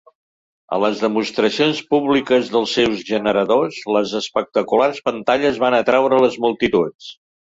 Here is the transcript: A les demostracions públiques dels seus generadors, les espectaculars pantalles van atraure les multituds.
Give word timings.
A 0.75 0.77
les 0.83 1.01
demostracions 1.01 1.81
públiques 1.91 2.49
dels 2.55 2.73
seus 2.79 3.03
generadors, 3.11 3.77
les 3.97 4.15
espectaculars 4.21 5.03
pantalles 5.09 5.63
van 5.65 5.77
atraure 5.83 6.23
les 6.25 6.41
multituds. 6.47 7.13